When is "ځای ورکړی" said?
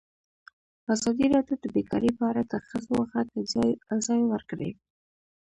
4.07-4.71